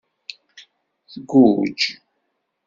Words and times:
Tgujj. 1.11 1.83